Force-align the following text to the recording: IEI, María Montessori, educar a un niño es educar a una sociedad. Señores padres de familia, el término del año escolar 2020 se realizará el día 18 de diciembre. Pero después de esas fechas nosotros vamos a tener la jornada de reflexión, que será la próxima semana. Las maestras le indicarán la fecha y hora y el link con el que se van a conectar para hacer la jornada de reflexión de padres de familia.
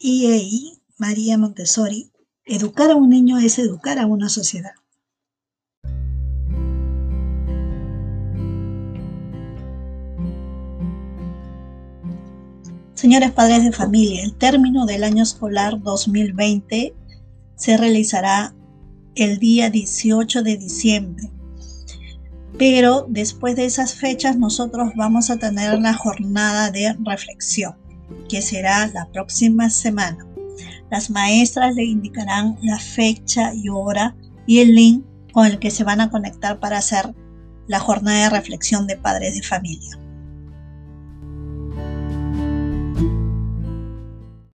IEI, 0.00 0.78
María 0.96 1.36
Montessori, 1.38 2.12
educar 2.44 2.88
a 2.92 2.94
un 2.94 3.10
niño 3.10 3.38
es 3.38 3.58
educar 3.58 3.98
a 3.98 4.06
una 4.06 4.28
sociedad. 4.28 4.70
Señores 12.94 13.32
padres 13.32 13.64
de 13.64 13.72
familia, 13.72 14.22
el 14.22 14.36
término 14.36 14.86
del 14.86 15.02
año 15.02 15.24
escolar 15.24 15.82
2020 15.82 16.94
se 17.56 17.76
realizará 17.76 18.54
el 19.16 19.40
día 19.40 19.68
18 19.68 20.44
de 20.44 20.56
diciembre. 20.58 21.28
Pero 22.56 23.04
después 23.08 23.56
de 23.56 23.64
esas 23.64 23.94
fechas 23.94 24.38
nosotros 24.38 24.92
vamos 24.94 25.28
a 25.30 25.38
tener 25.38 25.80
la 25.80 25.94
jornada 25.94 26.70
de 26.70 26.96
reflexión, 27.04 27.74
que 28.28 28.42
será 28.42 28.86
la 28.88 29.06
próxima 29.12 29.70
semana. 29.70 30.26
Las 30.90 31.10
maestras 31.10 31.74
le 31.74 31.84
indicarán 31.84 32.56
la 32.62 32.78
fecha 32.78 33.52
y 33.54 33.68
hora 33.68 34.16
y 34.46 34.60
el 34.60 34.74
link 34.74 35.04
con 35.32 35.46
el 35.46 35.58
que 35.58 35.70
se 35.70 35.84
van 35.84 36.00
a 36.00 36.10
conectar 36.10 36.58
para 36.58 36.78
hacer 36.78 37.14
la 37.66 37.78
jornada 37.78 38.24
de 38.24 38.30
reflexión 38.30 38.86
de 38.86 38.96
padres 38.96 39.34
de 39.34 39.42
familia. 39.42 39.98